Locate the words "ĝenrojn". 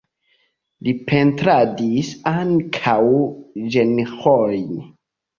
3.75-4.65